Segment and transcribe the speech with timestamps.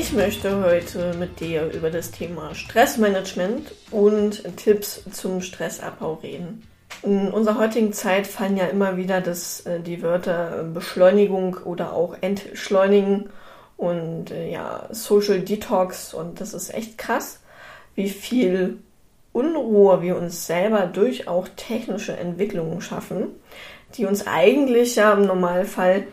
[0.00, 6.62] Ich möchte heute mit dir über das Thema Stressmanagement und Tipps zum Stressabbau reden.
[7.02, 12.16] In unserer heutigen Zeit fallen ja immer wieder das, äh, die Wörter Beschleunigung oder auch
[12.20, 13.30] Entschleunigen
[13.76, 17.40] und äh, ja, Social Detox und das ist echt krass,
[17.96, 18.78] wie viel
[19.32, 23.32] Unruhe wir uns selber durch auch technische Entwicklungen schaffen,
[23.96, 26.04] die uns eigentlich ja im Normalfall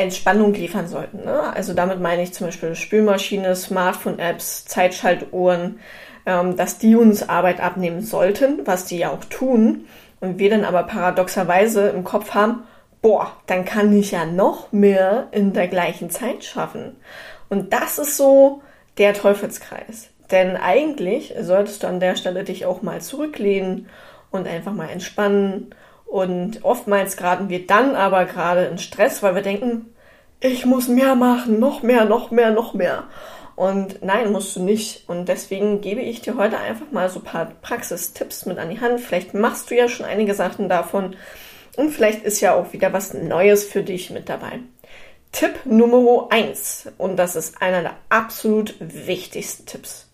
[0.00, 1.24] Entspannung liefern sollten.
[1.24, 1.54] Ne?
[1.54, 5.80] Also damit meine ich zum Beispiel Spülmaschine, Smartphone-Apps, Zeitschaltuhren,
[6.26, 9.86] ähm, dass die uns Arbeit abnehmen sollten, was die ja auch tun.
[10.20, 12.64] Und wir dann aber paradoxerweise im Kopf haben,
[13.02, 16.96] boah, dann kann ich ja noch mehr in der gleichen Zeit schaffen.
[17.48, 18.62] Und das ist so
[18.98, 20.10] der Teufelskreis.
[20.30, 23.88] Denn eigentlich solltest du an der Stelle dich auch mal zurücklehnen
[24.30, 25.74] und einfach mal entspannen.
[26.10, 29.94] Und oftmals geraten wir dann aber gerade in Stress, weil wir denken,
[30.40, 33.04] ich muss mehr machen, noch mehr, noch mehr, noch mehr.
[33.54, 35.08] Und nein, musst du nicht.
[35.08, 38.80] Und deswegen gebe ich dir heute einfach mal so ein paar Praxistipps mit an die
[38.80, 39.00] Hand.
[39.00, 41.14] Vielleicht machst du ja schon einige Sachen davon.
[41.76, 44.58] Und vielleicht ist ja auch wieder was Neues für dich mit dabei.
[45.30, 50.10] Tipp Nummer eins Und das ist einer der absolut wichtigsten Tipps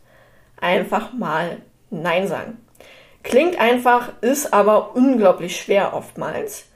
[0.58, 1.56] einfach mal
[1.88, 2.58] Nein sagen.
[3.26, 6.66] Klingt einfach, ist aber unglaublich schwer oftmals,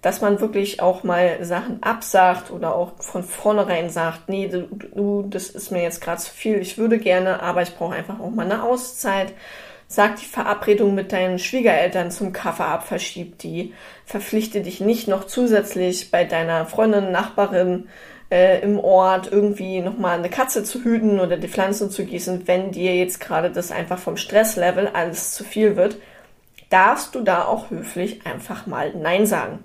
[0.00, 5.26] dass man wirklich auch mal Sachen absagt oder auch von vornherein sagt, nee, du, du
[5.28, 8.30] das ist mir jetzt gerade zu viel, ich würde gerne, aber ich brauche einfach auch
[8.30, 9.34] mal eine Auszeit.
[9.86, 13.74] Sag die Verabredung mit deinen Schwiegereltern zum Kaffee ab, verschieb die.
[14.06, 17.88] Verpflichte dich nicht noch zusätzlich bei deiner Freundin, Nachbarin,
[18.30, 22.72] äh, im Ort irgendwie nochmal eine Katze zu hüten oder die Pflanzen zu gießen, wenn
[22.72, 25.96] dir jetzt gerade das einfach vom Stresslevel alles zu viel wird,
[26.70, 29.64] darfst du da auch höflich einfach mal Nein sagen.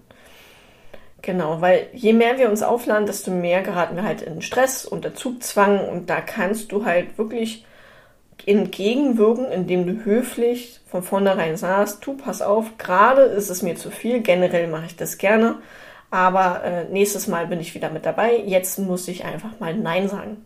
[1.22, 5.14] Genau, weil je mehr wir uns aufladen, desto mehr geraten wir halt in Stress, unter
[5.14, 7.66] Zugzwang und da kannst du halt wirklich
[8.46, 13.90] entgegenwirken, indem du höflich von vornherein sagst, du pass auf, gerade ist es mir zu
[13.90, 15.56] viel, generell mache ich das gerne,
[16.14, 18.38] aber äh, nächstes Mal bin ich wieder mit dabei.
[18.46, 20.46] Jetzt muss ich einfach mal Nein sagen.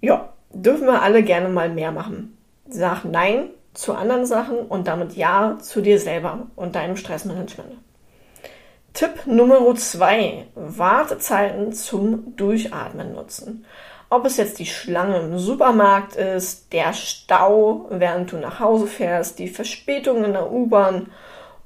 [0.00, 2.38] Ja, dürfen wir alle gerne mal mehr machen.
[2.68, 7.78] Sag Nein zu anderen Sachen und damit Ja zu dir selber und deinem Stressmanagement.
[8.92, 13.66] Tipp Nummer zwei: Wartezeiten zum Durchatmen nutzen.
[14.10, 19.40] Ob es jetzt die Schlange im Supermarkt ist, der Stau, während du nach Hause fährst,
[19.40, 21.08] die Verspätung in der U-Bahn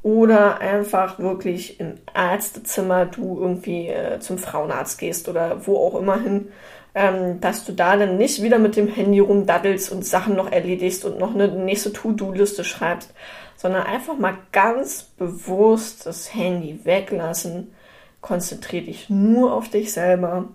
[0.02, 6.20] oder einfach wirklich im Ärztezimmer du irgendwie äh, zum Frauenarzt gehst oder wo auch immer
[6.20, 6.48] hin,
[6.94, 11.04] ähm, dass du da dann nicht wieder mit dem Handy rumdaddelst und Sachen noch erledigst
[11.04, 13.14] und noch eine nächste To-Do-Liste schreibst,
[13.56, 17.72] sondern einfach mal ganz bewusst das Handy weglassen,
[18.20, 20.48] konzentriere dich nur auf dich selber,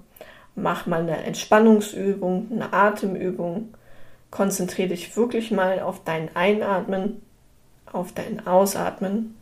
[0.55, 3.73] mach mal eine Entspannungsübung, eine Atemübung,
[4.29, 7.21] konzentriere dich wirklich mal auf dein Einatmen,
[7.93, 9.36] auf dein Ausatmen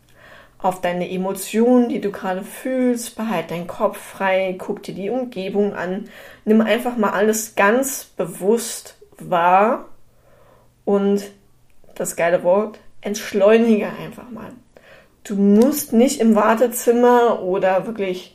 [0.60, 5.74] auf deine Emotionen, die du gerade fühlst, behalt deinen Kopf frei, guck dir die Umgebung
[5.74, 6.10] an,
[6.44, 9.86] nimm einfach mal alles ganz bewusst wahr.
[10.86, 11.24] Und
[11.96, 14.52] das geile Wort, entschleunige einfach mal.
[15.24, 18.35] Du musst nicht im Wartezimmer oder wirklich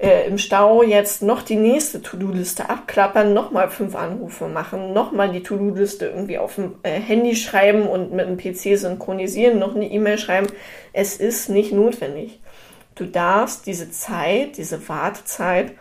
[0.00, 5.42] äh, im Stau jetzt noch die nächste To-Do-Liste abklappern, nochmal fünf Anrufe machen, nochmal die
[5.42, 10.16] To-Do-Liste irgendwie auf dem äh, Handy schreiben und mit dem PC synchronisieren, noch eine E-Mail
[10.16, 10.46] schreiben.
[10.94, 12.40] Es ist nicht notwendig.
[12.94, 15.72] Du darfst diese Zeit, diese Wartezeit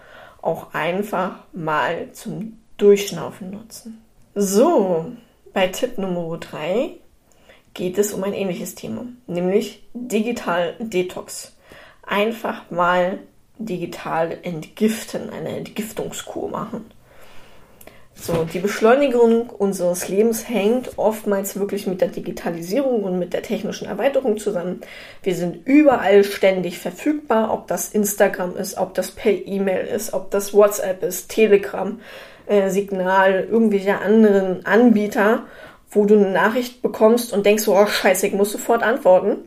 [0.42, 4.04] auch einfach mal zum Durchschnaufen nutzen.
[4.36, 5.14] So,
[5.54, 6.92] bei Tipp Nummer drei
[7.74, 11.56] geht es um ein ähnliches Thema, nämlich Digital Detox.
[12.04, 13.20] Einfach mal
[13.60, 16.86] digital entgiften, eine Entgiftungskur machen.
[18.22, 23.88] So, die Beschleunigung unseres Lebens hängt oftmals wirklich mit der Digitalisierung und mit der technischen
[23.88, 24.82] Erweiterung zusammen.
[25.24, 30.32] Wir sind überall ständig verfügbar, ob das Instagram ist, ob das per E-Mail ist, ob
[30.32, 32.02] das WhatsApp ist, Telegram,
[32.48, 35.44] äh, Signal, irgendwelche anderen Anbieter,
[35.90, 39.38] wo du eine Nachricht bekommst und denkst, oh scheiße, ich muss sofort antworten.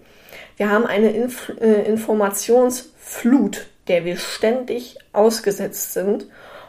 [0.57, 6.27] Wir haben eine Inf äh, Informationsflut der wir ständig ausgesetzt sind.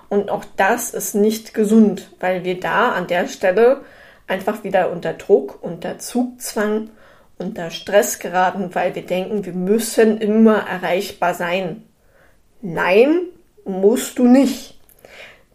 [0.10, 3.82] Und auch das ist nicht gesund, weil wir da an der Stelle
[4.28, 6.90] einfach wieder unter Druck, unter Zugzwang,
[7.38, 11.84] unter Stress geraten, weil wir denken, wir müssen immer erreichbar sein.
[12.62, 13.22] Nein,
[13.66, 14.80] musst du nicht.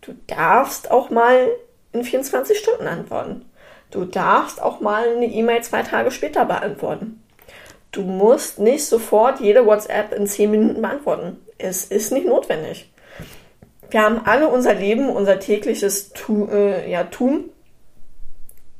[0.00, 1.48] Du darfst auch mal
[1.92, 3.44] in 24 Stunden antworten.
[3.90, 7.22] Du darfst auch mal eine E-Mail zwei Tage später beantworten.
[7.90, 11.38] Du musst nicht sofort jede WhatsApp in 10 Minuten beantworten.
[11.58, 12.90] Es ist nicht notwendig.
[13.90, 17.50] Wir haben alle unser Leben, unser tägliches tu, äh, ja, Tun.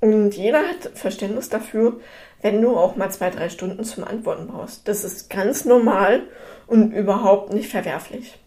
[0.00, 2.00] Und jeder hat Verständnis dafür,
[2.40, 4.86] wenn du auch mal zwei, drei Stunden zum Antworten brauchst.
[4.86, 6.22] Das ist ganz normal
[6.66, 8.38] und überhaupt nicht verwerflich.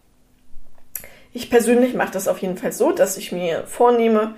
[1.34, 4.34] Ich persönlich mache das auf jeden Fall so, dass ich mir vornehme,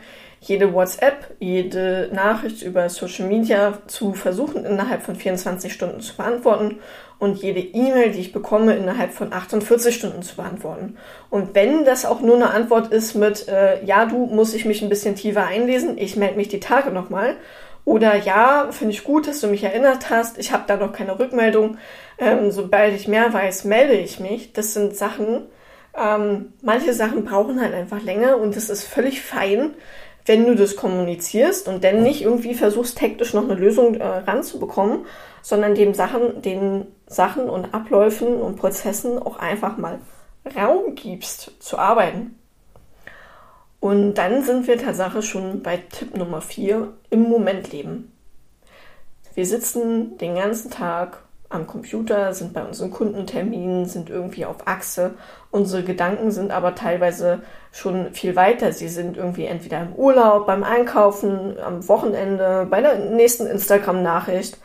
[0.49, 6.79] jede WhatsApp, jede Nachricht über Social Media zu versuchen, innerhalb von 24 Stunden zu beantworten
[7.19, 10.97] und jede E-Mail, die ich bekomme, innerhalb von 48 Stunden zu beantworten.
[11.31, 14.83] Und wenn das auch nur eine Antwort ist mit, äh, ja, du muss ich mich
[14.83, 17.37] ein bisschen tiefer einlesen, ich melde mich die Tage nochmal.
[17.87, 21.19] Oder ja, finde ich gut, dass du mich erinnert hast, ich habe da noch keine
[21.19, 21.79] Rückmeldung.
[22.19, 24.53] Ähm, sobald ich mehr weiß, melde ich mich.
[24.53, 25.43] Das sind Sachen,
[25.97, 29.75] ähm, manche Sachen brauchen halt einfach länger und es ist völlig fein,
[30.27, 35.07] wenn du das kommunizierst und dann nicht irgendwie versuchst, taktisch noch eine Lösung äh, ranzubekommen,
[35.43, 39.99] sondern dem Sachen, den Sachen und Abläufen und Prozessen auch einfach mal
[40.57, 42.39] Raum gibst zu arbeiten.
[43.81, 48.13] Und dann sind wir tatsächlich schon bei Tipp Nummer 4, im Moment leben.
[49.35, 51.24] Wir sitzen den ganzen Tag
[51.55, 55.15] am Computer, sind bei unseren Kundenterminen, sind irgendwie auf Achse.
[55.51, 57.43] Unsere Gedanken sind aber teilweise
[57.73, 58.73] schon viel weiter.
[58.73, 64.59] Sie sind irgendwie entweder im Urlaub, beim Einkaufen, am Wochenende, bei der nächsten Instagram-Nachricht.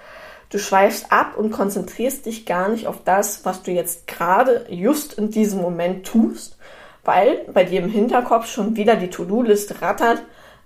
[0.50, 5.14] Du schweifst ab und konzentrierst dich gar nicht auf das, was du jetzt gerade just
[5.14, 6.58] in diesem Moment tust,
[7.04, 10.24] weil bei dir im Hinterkopf schon wieder die To-Do-Liste rattert.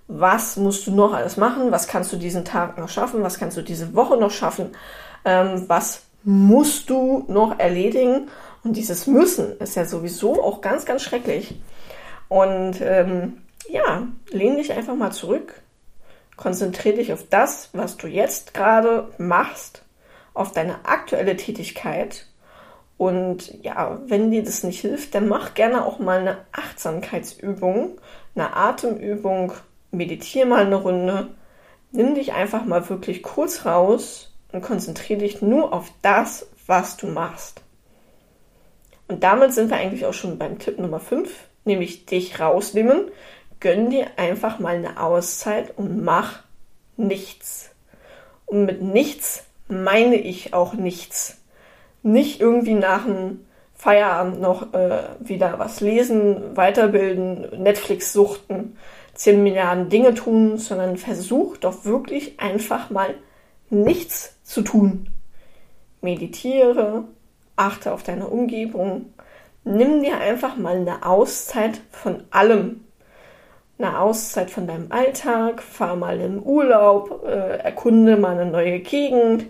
[0.08, 1.70] Was musst du noch alles machen?
[1.70, 3.22] Was kannst du diesen Tag noch schaffen?
[3.22, 4.70] Was kannst du diese Woche noch schaffen?
[5.24, 8.28] Ähm, was musst du noch erledigen.
[8.64, 11.60] Und dieses Müssen ist ja sowieso auch ganz, ganz schrecklich.
[12.28, 15.62] Und ähm, ja, lehn dich einfach mal zurück.
[16.36, 19.84] Konzentriere dich auf das, was du jetzt gerade machst,
[20.32, 22.26] auf deine aktuelle Tätigkeit.
[22.96, 28.00] Und ja, wenn dir das nicht hilft, dann mach gerne auch mal eine Achtsamkeitsübung,
[28.34, 29.52] eine Atemübung,
[29.90, 31.28] meditiere mal eine Runde.
[31.92, 37.08] Nimm dich einfach mal wirklich kurz raus und konzentriere dich nur auf das, was du
[37.08, 37.60] machst.
[39.08, 41.28] Und damit sind wir eigentlich auch schon beim Tipp Nummer 5,
[41.64, 43.10] nämlich dich rausnehmen.
[43.60, 46.44] Gönn dir einfach mal eine Auszeit und mach
[46.96, 47.70] nichts.
[48.46, 51.38] Und mit nichts meine ich auch nichts.
[52.02, 53.40] Nicht irgendwie nach dem
[53.74, 58.78] Feierabend noch äh, wieder was lesen, weiterbilden, Netflix suchten,
[59.14, 63.14] 10 Milliarden Dinge tun, sondern versuch doch wirklich einfach mal
[63.70, 65.08] nichts zu tun.
[66.00, 67.04] Meditiere,
[67.56, 69.06] achte auf deine Umgebung,
[69.64, 72.84] nimm dir einfach mal eine Auszeit von allem.
[73.78, 79.46] Eine Auszeit von deinem Alltag, fahr mal in Urlaub, äh, erkunde mal eine neue Gegend,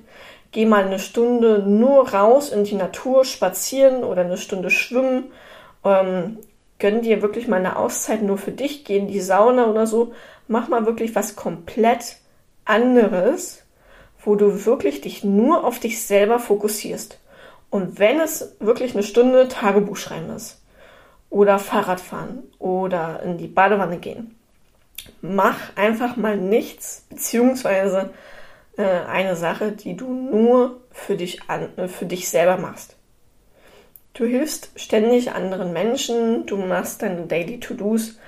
[0.50, 5.24] geh mal eine Stunde nur raus in die Natur spazieren oder eine Stunde schwimmen.
[5.84, 6.38] Ähm,
[6.78, 10.14] gönn dir wirklich mal eine Auszeit nur für dich, geh in die Sauna oder so.
[10.48, 12.16] Mach mal wirklich was komplett
[12.64, 13.63] anderes
[14.24, 17.20] wo du wirklich dich nur auf dich selber fokussierst.
[17.70, 20.62] Und wenn es wirklich eine Stunde Tagebuch schreiben ist
[21.30, 24.38] oder Fahrradfahren oder in die Badewanne gehen,
[25.20, 28.10] mach einfach mal nichts, beziehungsweise
[28.76, 32.96] äh, eine Sache, die du nur für dich, an, äh, für dich selber machst.
[34.14, 38.18] Du hilfst ständig anderen Menschen, du machst deine Daily To-Dos,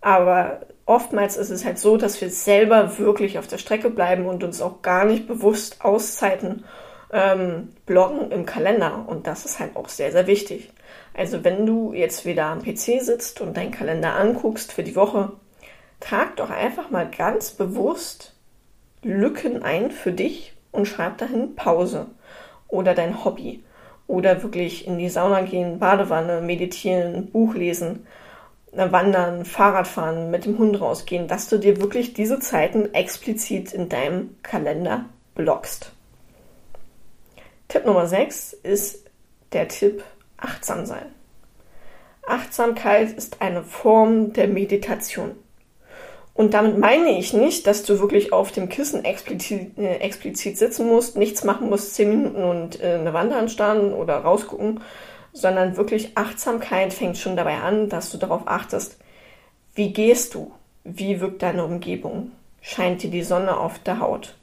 [0.00, 4.42] aber oftmals ist es halt so, dass wir selber wirklich auf der Strecke bleiben und
[4.44, 6.64] uns auch gar nicht bewusst Auszeiten
[7.12, 9.04] ähm, blocken im Kalender.
[9.06, 10.70] Und das ist halt auch sehr, sehr wichtig.
[11.12, 15.32] Also wenn du jetzt wieder am PC sitzt und deinen Kalender anguckst für die Woche,
[16.00, 18.34] trag doch einfach mal ganz bewusst
[19.02, 22.06] Lücken ein für dich und schreib dahin Pause
[22.68, 23.62] oder dein Hobby
[24.06, 28.06] oder wirklich in die Sauna gehen, Badewanne, meditieren, Buch lesen
[28.76, 34.36] Wandern, Fahrradfahren, mit dem Hund rausgehen, dass du dir wirklich diese Zeiten explizit in deinem
[34.42, 35.92] Kalender blockst.
[37.68, 39.06] Tipp Nummer 6 ist
[39.52, 40.04] der Tipp
[40.36, 41.06] achtsam sein.
[42.26, 45.36] Achtsamkeit ist eine Form der Meditation.
[46.36, 50.86] Und damit meine ich nicht, dass du wirklich auf dem Kissen explizit, äh, explizit sitzen
[50.86, 54.80] musst, nichts machen musst, zehn Minuten und äh, eine Wand anstarren oder rausgucken,
[55.36, 58.96] sondern wirklich Achtsamkeit fängt schon dabei an, dass du darauf achtest,
[59.74, 60.52] wie gehst du,
[60.82, 64.34] wie wirkt deine Umgebung, scheint dir die Sonne auf der Haut,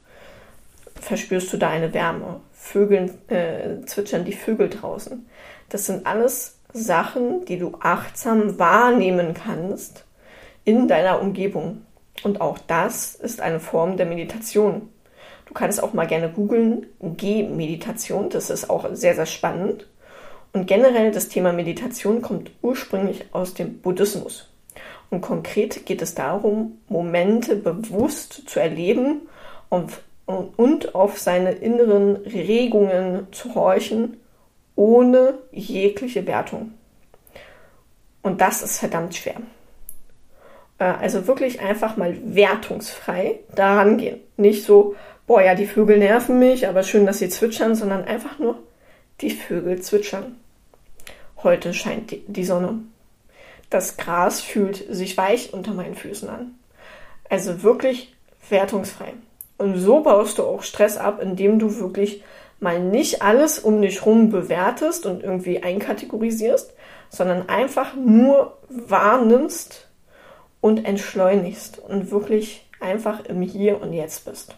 [1.00, 5.26] verspürst du da eine Wärme, Vögel äh, zwitschern die Vögel draußen.
[5.68, 10.04] Das sind alles Sachen, die du achtsam wahrnehmen kannst
[10.64, 11.82] in deiner Umgebung.
[12.22, 14.88] Und auch das ist eine Form der Meditation.
[15.46, 19.86] Du kannst auch mal gerne googeln, Geh-Meditation, das ist auch sehr, sehr spannend.
[20.54, 24.48] Und generell das Thema Meditation kommt ursprünglich aus dem Buddhismus.
[25.10, 29.22] Und konkret geht es darum, Momente bewusst zu erleben
[29.68, 34.16] und, und auf seine inneren Regungen zu horchen,
[34.76, 36.72] ohne jegliche Wertung.
[38.22, 39.40] Und das ist verdammt schwer.
[40.78, 44.20] Äh, also wirklich einfach mal wertungsfrei daran gehen.
[44.36, 44.94] Nicht so,
[45.26, 48.62] boah, ja, die Vögel nerven mich, aber schön, dass sie zwitschern, sondern einfach nur,
[49.20, 50.36] die Vögel zwitschern.
[51.44, 52.80] Heute scheint die Sonne.
[53.68, 56.54] Das Gras fühlt sich weich unter meinen Füßen an.
[57.28, 58.14] Also wirklich
[58.48, 59.12] wertungsfrei.
[59.58, 62.24] Und so baust du auch Stress ab, indem du wirklich
[62.60, 66.72] mal nicht alles um dich rum bewertest und irgendwie einkategorisierst,
[67.10, 69.88] sondern einfach nur wahrnimmst
[70.62, 74.56] und entschleunigst und wirklich einfach im Hier und Jetzt bist.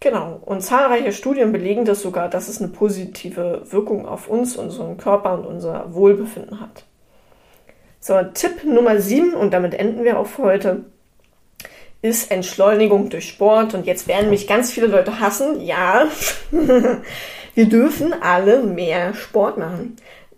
[0.00, 4.96] Genau, und zahlreiche Studien belegen das sogar, dass es eine positive Wirkung auf uns, unseren
[4.96, 6.84] Körper und unser Wohlbefinden hat.
[8.00, 10.84] So, Tipp Nummer 7, und damit enden wir auch für heute,
[12.00, 13.74] ist Entschleunigung durch Sport.
[13.74, 15.60] Und jetzt werden mich ganz viele Leute hassen.
[15.60, 16.06] Ja,
[17.54, 19.96] wir dürfen alle mehr Sport machen.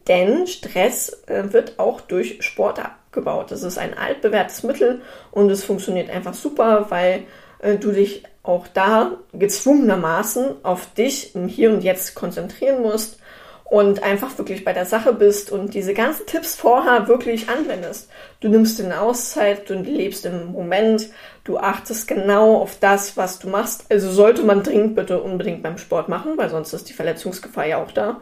[0.08, 3.50] Denn Stress äh, wird auch durch Sport abgebaut.
[3.50, 7.24] Das ist ein altbewährtes Mittel und es funktioniert einfach super, weil
[7.62, 13.18] du dich auch da gezwungenermaßen auf dich im Hier und Jetzt konzentrieren musst
[13.64, 18.10] und einfach wirklich bei der Sache bist und diese ganzen Tipps vorher wirklich anwendest.
[18.40, 21.08] Du nimmst dir eine Auszeit, du lebst im Moment,
[21.44, 23.84] du achtest genau auf das, was du machst.
[23.88, 27.82] Also sollte man dringend bitte unbedingt beim Sport machen, weil sonst ist die Verletzungsgefahr ja
[27.82, 28.20] auch da.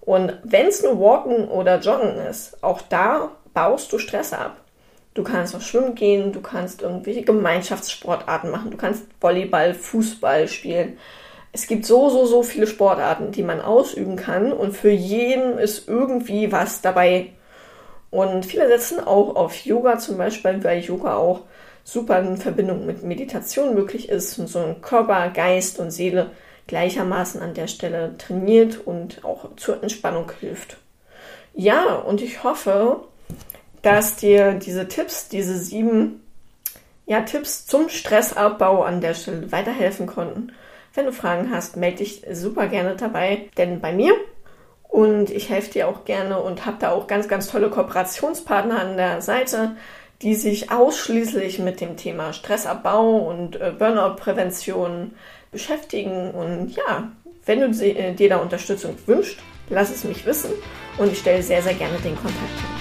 [0.00, 4.56] Und wenn es nur Walken oder Joggen ist, auch da baust du Stress ab.
[5.18, 10.96] Du kannst auch schwimmen gehen, du kannst irgendwelche Gemeinschaftssportarten machen, du kannst Volleyball, Fußball spielen.
[11.50, 15.88] Es gibt so, so, so viele Sportarten, die man ausüben kann und für jeden ist
[15.88, 17.30] irgendwie was dabei.
[18.10, 21.40] Und viele setzen auch auf Yoga zum Beispiel, weil Yoga auch
[21.82, 26.30] super in Verbindung mit Meditation möglich ist und so ein Körper, Geist und Seele
[26.68, 30.76] gleichermaßen an der Stelle trainiert und auch zur Entspannung hilft.
[31.54, 33.00] Ja, und ich hoffe,
[33.82, 36.22] dass dir diese Tipps, diese sieben
[37.06, 40.52] ja, Tipps zum Stressabbau an der Stelle weiterhelfen konnten.
[40.94, 44.12] Wenn du Fragen hast, melde dich super gerne dabei, denn bei mir
[44.88, 48.96] und ich helfe dir auch gerne und habe da auch ganz, ganz tolle Kooperationspartner an
[48.96, 49.76] der Seite,
[50.22, 55.12] die sich ausschließlich mit dem Thema Stressabbau und äh, Burnout-Prävention
[55.52, 56.32] beschäftigen.
[56.32, 57.12] Und ja,
[57.46, 59.38] wenn du äh, dir da Unterstützung wünschst,
[59.70, 60.50] lass es mich wissen
[60.96, 62.77] und ich stelle sehr, sehr gerne den Kontakt her.